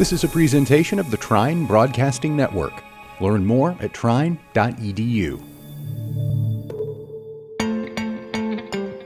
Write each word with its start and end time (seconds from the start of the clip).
This 0.00 0.14
is 0.14 0.24
a 0.24 0.28
presentation 0.28 0.98
of 0.98 1.10
the 1.10 1.18
Trine 1.18 1.66
Broadcasting 1.66 2.34
Network. 2.34 2.72
Learn 3.20 3.44
more 3.44 3.76
at 3.80 3.92
trine.edu. 3.92 5.42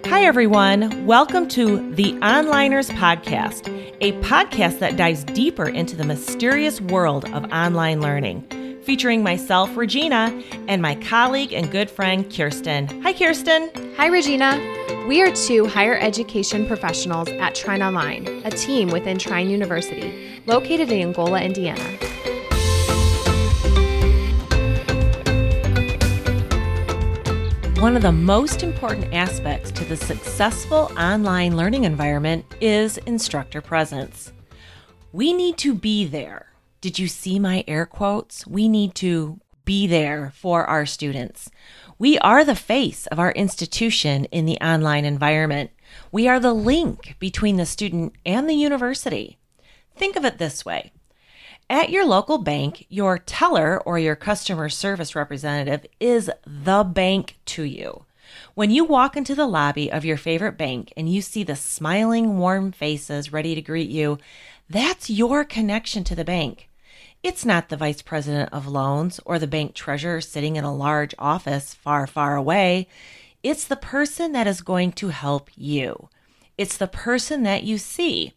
Hi, 0.07 0.23
everyone. 0.23 1.05
Welcome 1.05 1.49
to 1.49 1.93
the 1.95 2.13
Onliners 2.21 2.91
Podcast, 2.93 3.67
a 4.01 4.13
podcast 4.21 4.79
that 4.79 4.97
dives 4.97 5.25
deeper 5.25 5.69
into 5.69 5.97
the 5.97 6.05
mysterious 6.05 6.81
world 6.81 7.25
of 7.33 7.43
online 7.47 8.01
learning, 8.01 8.79
featuring 8.85 9.25
myself, 9.25 9.77
Regina, 9.77 10.41
and 10.69 10.81
my 10.81 10.95
colleague 10.95 11.53
and 11.53 11.73
good 11.73 11.91
friend, 11.91 12.33
Kirsten. 12.33 12.87
Hi, 13.03 13.13
Kirsten. 13.13 13.69
Hi, 13.97 14.07
Regina. 14.07 14.84
We 15.07 15.21
are 15.21 15.31
two 15.31 15.67
higher 15.67 15.99
education 15.99 16.67
professionals 16.67 17.29
at 17.29 17.55
Trine 17.55 17.83
Online, 17.83 18.27
a 18.47 18.51
team 18.51 18.89
within 18.89 19.19
Trine 19.19 19.51
University, 19.51 20.41
located 20.47 20.91
in 20.91 21.09
Angola, 21.09 21.43
Indiana. 21.43 21.83
One 27.83 27.97
of 27.97 28.01
the 28.01 28.13
most 28.13 28.63
important 28.63 29.13
aspects 29.13 29.71
to 29.73 29.85
the 29.85 29.97
successful 29.99 30.91
online 30.99 31.55
learning 31.55 31.85
environment 31.85 32.47
is 32.63 32.97
instructor 32.97 33.61
presence. 33.61 34.33
We 35.13 35.35
need 35.35 35.59
to 35.59 35.75
be 35.75 36.07
there. 36.07 36.47
Did 36.81 36.99
you 36.99 37.09
see 37.09 37.39
my 37.39 37.63
air 37.69 37.85
quotes? 37.85 38.47
We 38.47 38.71
need 38.71 38.95
to 38.97 39.39
be 39.67 39.87
there 39.87 40.33
for 40.35 40.65
our 40.65 40.87
students. 40.87 41.51
We 41.99 42.19
are 42.19 42.45
the 42.45 42.57
face 42.57 43.07
of 43.07 43.19
our 43.19 43.33
institution 43.33 44.25
in 44.27 44.47
the 44.47 44.59
online 44.59 45.05
environment. 45.05 45.71
We 46.11 46.27
are 46.29 46.41
the 46.41 46.55
link 46.55 47.17
between 47.19 47.57
the 47.57 47.67
student 47.67 48.15
and 48.27 48.49
the 48.49 48.55
university. 48.55 49.39
Think 49.97 50.17
of 50.17 50.25
it 50.25 50.39
this 50.39 50.65
way 50.65 50.93
at 51.71 51.91
your 51.91 52.05
local 52.05 52.39
bank, 52.39 52.87
your 52.89 53.19
teller 53.19 53.81
or 53.83 53.99
your 53.99 54.17
customer 54.17 54.69
service 54.69 55.17
representative 55.17 55.87
is 55.99 56.31
the 56.47 56.85
bank 56.85 57.39
to 57.47 57.63
you. 57.63 58.05
When 58.55 58.71
you 58.71 58.85
walk 58.85 59.17
into 59.17 59.35
the 59.35 59.47
lobby 59.47 59.91
of 59.91 60.05
your 60.05 60.17
favorite 60.17 60.59
bank 60.59 60.93
and 60.97 61.09
you 61.09 61.23
see 61.23 61.43
the 61.43 61.57
smiling, 61.57 62.39
warm 62.39 62.73
faces 62.73 63.33
ready 63.33 63.55
to 63.55 63.63
greet 63.63 63.89
you, 63.89 64.19
that's 64.69 65.09
your 65.09 65.45
connection 65.45 66.05
to 66.05 66.15
the 66.15 66.25
bank. 66.25 66.69
It's 67.25 67.47
not 67.47 67.71
the 67.71 67.79
vice 67.79 68.03
president 68.03 68.53
of 68.53 68.67
loans 68.67 69.19
or 69.25 69.39
the 69.39 69.47
bank 69.47 69.73
treasurer 69.73 70.21
sitting 70.21 70.57
in 70.57 70.65
a 70.65 70.75
large 70.75 71.15
office 71.19 71.73
far, 71.73 72.07
far 72.07 72.37
away. 72.37 72.87
It's 73.43 73.65
the 73.65 73.77
person 73.77 74.33
that 74.33 74.47
is 74.47 74.61
going 74.61 74.93
to 74.93 75.09
help 75.09 75.49
you. 75.57 76.11
It's 76.59 76.77
the 76.77 76.87
person 76.87 77.43
that 77.45 77.63
you 77.63 77.79
see. 77.79 78.35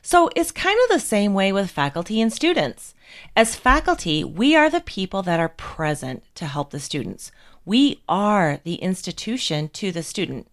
So 0.00 0.30
it's 0.36 0.52
kind 0.52 0.78
of 0.84 0.90
the 0.90 1.04
same 1.04 1.34
way 1.34 1.50
with 1.50 1.72
faculty 1.72 2.20
and 2.20 2.32
students. 2.32 2.94
As 3.34 3.56
faculty, 3.56 4.22
we 4.22 4.54
are 4.54 4.70
the 4.70 4.80
people 4.80 5.22
that 5.22 5.40
are 5.40 5.48
present 5.48 6.22
to 6.36 6.46
help 6.46 6.70
the 6.70 6.78
students. 6.78 7.32
We 7.64 8.00
are 8.08 8.60
the 8.62 8.76
institution 8.76 9.70
to 9.70 9.90
the 9.90 10.04
student. 10.04 10.46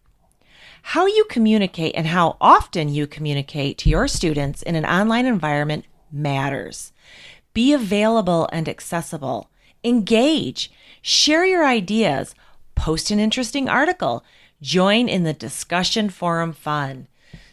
How 0.81 1.05
you 1.05 1.25
communicate 1.29 1.93
and 1.93 2.07
how 2.07 2.37
often 2.41 2.89
you 2.89 3.05
communicate 3.05 3.77
to 3.79 3.89
your 3.89 4.07
students 4.07 4.63
in 4.63 4.75
an 4.75 4.85
online 4.85 5.27
environment 5.27 5.85
matters. 6.11 6.91
Be 7.57 7.73
available 7.73 8.47
and 8.51 8.69
accessible. 8.69 9.49
Engage. 9.83 10.71
Share 11.01 11.43
your 11.43 11.65
ideas. 11.65 12.35
Post 12.75 13.09
an 13.09 13.19
interesting 13.19 13.67
article. 13.67 14.23
Join 14.61 15.09
in 15.09 15.23
the 15.23 15.33
discussion 15.33 16.11
forum 16.11 16.53
fun. 16.53 17.07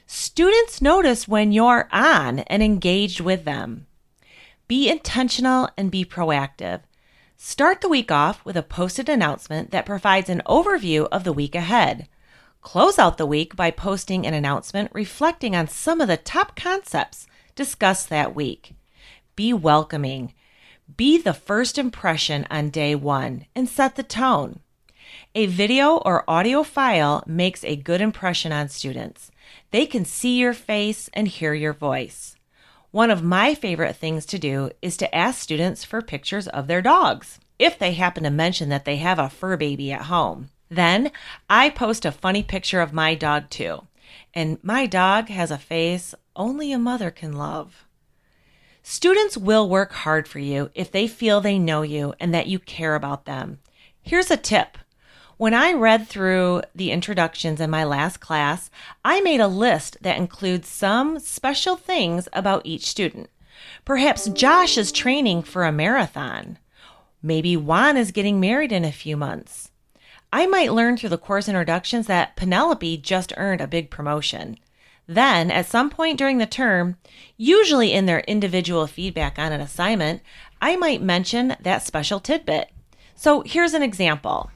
Students 0.07 0.83
notice 0.83 1.27
when 1.27 1.53
you're 1.53 1.89
on 1.91 2.41
and 2.41 2.63
engaged 2.63 3.21
with 3.21 3.47
them. 3.47 3.87
Be 4.69 4.91
intentional 4.91 5.71
and 5.75 5.91
be 5.91 6.05
proactive. 6.05 6.83
Start 7.39 7.81
the 7.81 7.89
week 7.89 8.13
off 8.13 8.45
with 8.45 8.59
a 8.59 8.63
posted 8.63 9.09
announcement 9.09 9.71
that 9.71 9.87
provides 9.87 10.29
an 10.29 10.43
overview 10.45 11.09
of 11.11 11.25
the 11.25 11.33
week 11.33 11.55
ahead. 11.55 12.09
Close 12.61 12.99
out 12.99 13.17
the 13.17 13.25
week 13.25 13.57
by 13.57 13.71
posting 13.71 14.27
an 14.27 14.35
announcement 14.35 14.91
reflecting 14.93 15.57
on 15.57 15.67
some 15.67 16.03
of 16.03 16.09
the 16.09 16.19
top 16.19 16.57
concepts 16.57 17.27
discussed 17.55 18.11
that 18.11 18.35
week. 18.35 18.75
Be 19.37 19.53
welcoming. 19.53 20.33
Be 20.97 21.19
the 21.19 21.35
first 21.35 21.77
impression 21.77 22.47
on 22.51 22.71
day 22.71 22.95
one 22.95 23.47
and 23.55 23.69
set 23.69 23.97
the 23.97 24.05
tone. 24.05 24.61
A 25.35 25.47
video 25.47 25.97
or 25.97 26.29
audio 26.29 26.63
file 26.63 27.25
makes 27.27 27.65
a 27.65 27.75
good 27.75 28.01
impression 28.01 28.53
on 28.53 28.69
students. 28.69 29.33
They 29.73 29.87
can 29.87 30.05
see 30.05 30.39
your 30.39 30.53
face 30.53 31.11
and 31.15 31.27
hear 31.27 31.53
your 31.53 31.73
voice. 31.73 32.37
One 32.93 33.11
of 33.11 33.25
my 33.25 33.57
favorite 33.57 33.97
things 33.97 34.25
to 34.27 34.39
do 34.39 34.71
is 34.81 34.97
to 34.99 35.13
ask 35.13 35.41
students 35.41 35.83
for 35.83 36.01
pictures 36.01 36.47
of 36.47 36.69
their 36.69 36.83
dogs, 36.83 37.41
if 37.59 37.77
they 37.77 37.95
happen 37.95 38.23
to 38.23 38.31
mention 38.31 38.69
that 38.69 38.85
they 38.85 38.97
have 38.97 39.19
a 39.19 39.29
fur 39.29 39.57
baby 39.57 39.91
at 39.91 40.03
home. 40.03 40.51
Then 40.69 41.11
I 41.51 41.71
post 41.71 42.05
a 42.05 42.13
funny 42.13 42.45
picture 42.45 42.81
of 42.81 42.93
my 42.93 43.17
dog 43.17 43.51
too. 43.51 43.89
And 44.33 44.63
my 44.63 44.87
dog 44.87 45.29
has 45.29 45.51
a 45.51 45.59
face 45.59 46.15
only 46.37 46.73
a 46.73 46.79
mother 46.79 47.11
can 47.11 47.33
love. 47.33 47.85
Students 48.87 49.37
will 49.37 49.69
work 49.69 49.93
hard 49.93 50.29
for 50.29 50.39
you 50.39 50.71
if 50.75 50.93
they 50.93 51.09
feel 51.09 51.41
they 51.41 51.59
know 51.59 51.81
you 51.81 52.13
and 52.21 52.35
that 52.35 52.49
you 52.49 52.59
care 52.59 52.95
about 52.95 53.25
them. 53.25 53.59
Here's 54.03 54.31
a 54.31 54.37
tip 54.37 54.77
when 55.37 55.55
I 55.55 55.73
read 55.73 56.07
through 56.07 56.63
the 56.75 56.93
introductions 56.93 57.61
in 57.61 57.71
my 57.71 57.83
last 57.83 58.21
class, 58.21 58.71
I 59.05 59.21
made 59.23 59.41
a 59.41 59.49
list 59.49 59.97
that 60.03 60.19
includes 60.19 60.69
some 60.69 61.19
special 61.19 61.77
things 61.77 62.29
about 62.33 62.67
each 62.67 62.87
student. 62.87 63.31
Perhaps 63.85 64.29
Josh 64.29 64.79
is 64.79 64.93
training 64.93 65.43
for 65.43 65.65
a 65.65 65.73
marathon. 65.73 66.59
Maybe 67.23 67.57
Juan 67.57 67.97
is 67.97 68.13
getting 68.13 68.39
married 68.39 68.71
in 68.71 68.85
a 68.85 68.93
few 68.93 69.17
months. 69.17 69.71
I 70.33 70.47
might 70.47 70.73
learn 70.73 70.97
through 70.97 71.09
the 71.09 71.19
course 71.19 71.49
introductions 71.49 72.07
that 72.07 72.37
Penelope 72.37 72.99
just 72.99 73.33
earned 73.37 73.61
a 73.61 73.67
big 73.67 73.91
promotion. 73.91 74.59
Then, 75.07 75.51
at 75.51 75.67
some 75.67 75.91
point 75.91 76.19
during 76.19 76.39
the 76.39 76.47
term, 76.47 76.97
usually 77.37 77.93
in 77.93 78.07
their 78.07 78.21
individual 78.21 78.87
feedback 78.87 79.39
on 79.39 79.53
an 79.53 79.61
assignment, 79.61 80.23
I 80.63 80.77
might 80.77 81.03
mention 81.03 81.57
that 81.61 81.83
special 81.83 82.21
tidbit. 82.21 82.71
So 83.15 83.43
here's 83.43 83.75
an 83.75 83.83
example. 83.83 84.51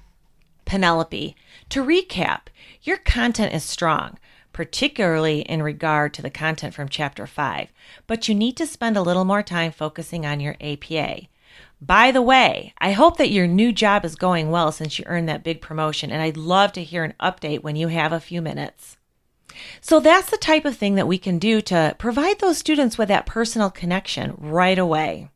Penelope, 0.64 1.34
to 1.70 1.84
recap, 1.84 2.41
your 2.82 2.98
content 2.98 3.54
is 3.54 3.64
strong, 3.64 4.19
particularly 4.53 5.41
in 5.41 5.62
regard 5.62 6.12
to 6.14 6.22
the 6.22 6.31
content 6.31 6.75
from 6.75 6.88
Chapter 6.88 7.26
5, 7.26 7.72
but 8.06 8.28
you 8.28 8.34
need 8.34 8.56
to 8.56 8.66
spend 8.66 8.97
a 8.97 9.03
little 9.03 9.25
more 9.25 9.42
time 9.42 9.72
focusing 9.72 10.26
on 10.26 10.41
your 10.41 10.56
APA. 10.60 11.22
By 11.80 12.10
the 12.10 12.22
way, 12.22 12.75
I 12.78 12.92
hope 12.92 13.16
that 13.16 13.30
your 13.30 13.47
new 13.47 13.72
job 13.72 14.04
is 14.04 14.15
going 14.15 14.50
well 14.50 14.72
since 14.72 14.98
you 14.98 15.04
earned 15.06 15.28
that 15.28 15.44
big 15.44 15.62
promotion, 15.62 16.10
and 16.10 16.20
I'd 16.20 16.36
love 16.36 16.72
to 16.72 16.84
hear 16.84 17.04
an 17.04 17.15
update 17.20 17.62
when 17.62 17.76
you 17.76 17.88
have 17.88 18.12
a 18.12 18.20
few 18.20 18.42
minutes. 18.42 18.97
So 19.81 20.01
that's 20.01 20.31
the 20.31 20.37
type 20.37 20.65
of 20.65 20.77
thing 20.77 20.95
that 20.97 21.09
we 21.09 21.19
can 21.19 21.39
do 21.39 21.61
to 21.63 21.95
provide 21.99 22.39
those 22.39 22.59
students 22.59 22.99
with 22.99 23.09
that 23.09 23.27
personal 23.27 23.71
connection 23.71 24.35
right 24.39 24.79
away. 24.79 25.31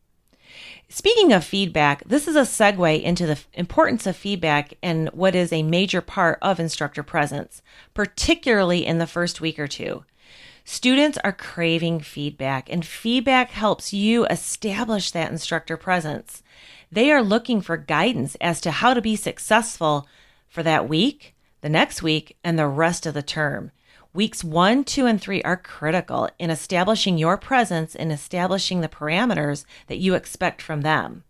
Speaking 0.89 1.33
of 1.33 1.43
feedback, 1.43 2.05
this 2.05 2.29
is 2.29 2.37
a 2.37 2.43
segue 2.43 3.03
into 3.03 3.25
the 3.27 3.41
importance 3.55 4.07
of 4.07 4.15
feedback 4.15 4.75
and 4.83 5.09
what 5.15 5.35
is 5.35 5.51
a 5.51 5.63
major 5.63 6.03
part 6.03 6.39
of 6.43 6.61
instructor 6.61 7.03
presence, 7.03 7.63
particularly 7.95 8.85
in 8.85 8.99
the 8.99 9.07
first 9.07 9.41
week 9.41 9.59
or 9.59 9.67
two. 9.67 10.05
Students 10.65 11.19
are 11.25 11.33
craving 11.33 12.01
feedback, 12.01 12.71
and 12.71 12.85
feedback 12.85 13.51
helps 13.51 13.93
you 13.93 14.27
establish 14.27 15.11
that 15.11 15.31
instructor 15.31 15.77
presence. 15.77 16.43
They 16.91 17.11
are 17.11 17.23
looking 17.23 17.63
for 17.63 17.77
guidance 17.79 18.37
as 18.41 18.61
to 18.61 18.71
how 18.71 18.93
to 18.93 19.01
be 19.01 19.17
successful 19.17 20.07
for 20.49 20.63
that 20.63 20.89
week, 20.89 21.35
the 21.63 21.71
next 21.71 22.03
week, 22.03 22.37
and 22.45 22.59
the 22.59 22.69
rest 22.69 23.07
of 23.07 23.15
the 23.15 23.23
term. 23.23 23.73
Weeks 24.15 24.45
one, 24.45 24.85
two, 24.85 25.07
and 25.07 25.19
three 25.19 25.41
are 25.43 25.57
critical 25.57 26.29
in 26.39 26.51
establishing 26.51 27.17
your 27.17 27.39
presence 27.39 27.95
and 27.95 28.13
establishing 28.13 28.83
the 28.83 28.89
parameters 28.89 29.65
that 29.87 30.01
you 30.01 30.15
expect 30.15 30.61
from 30.61 30.83
them. 30.83 31.25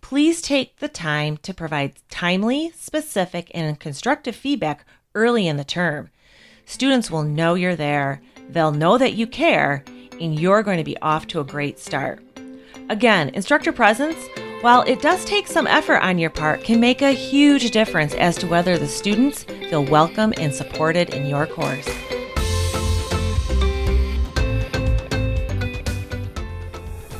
Please 0.00 0.40
take 0.40 0.76
the 0.76 0.86
time 0.86 1.36
to 1.38 1.52
provide 1.52 1.94
timely, 2.10 2.70
specific, 2.76 3.50
and 3.52 3.80
constructive 3.80 4.36
feedback 4.36 4.86
early 5.16 5.48
in 5.48 5.56
the 5.56 5.64
term. 5.64 6.10
Students 6.64 7.10
will 7.10 7.24
know 7.24 7.54
you're 7.54 7.74
there, 7.74 8.22
they'll 8.48 8.70
know 8.70 8.98
that 8.98 9.14
you 9.14 9.26
care, 9.26 9.84
and 10.20 10.38
you're 10.38 10.62
going 10.62 10.78
to 10.78 10.84
be 10.84 10.98
off 11.02 11.26
to 11.26 11.40
a 11.40 11.44
great 11.44 11.80
start. 11.80 12.22
Again, 12.88 13.30
instructor 13.30 13.72
presence, 13.72 14.28
while 14.60 14.82
it 14.82 15.02
does 15.02 15.24
take 15.24 15.48
some 15.48 15.66
effort 15.66 15.98
on 15.98 16.20
your 16.20 16.30
part, 16.30 16.62
can 16.62 16.78
make 16.78 17.02
a 17.02 17.10
huge 17.10 17.72
difference 17.72 18.14
as 18.14 18.36
to 18.36 18.46
whether 18.46 18.78
the 18.78 18.86
students 18.86 19.42
feel 19.42 19.84
welcome 19.84 20.32
and 20.36 20.54
supported 20.54 21.12
in 21.12 21.26
your 21.26 21.48
course. 21.48 21.88